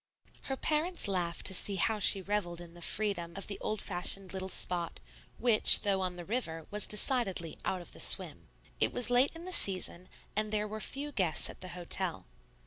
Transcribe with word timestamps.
Her 0.45 0.55
parents 0.55 1.07
laughed 1.07 1.45
to 1.45 1.53
see 1.53 1.75
how 1.75 1.99
she 1.99 2.23
revelled 2.23 2.59
in 2.59 2.73
the 2.73 2.81
freedom 2.81 3.33
of 3.35 3.45
the 3.45 3.59
old 3.59 3.79
fashioned 3.79 4.33
little 4.33 4.49
spot, 4.49 4.99
which, 5.37 5.81
though 5.81 6.01
on 6.01 6.15
the 6.15 6.25
river, 6.25 6.65
was 6.71 6.87
decidedly 6.87 7.59
"out 7.65 7.81
of 7.81 7.91
the 7.91 7.99
swim." 7.99 8.47
It 8.79 8.91
was 8.93 9.11
late 9.11 9.31
in 9.35 9.45
the 9.45 9.51
season, 9.51 10.09
and 10.35 10.51
there 10.51 10.67
were 10.67 10.79
few 10.79 11.11
guests 11.11 11.51
at 11.51 11.61
the 11.61 11.67
hotel. 11.77 12.25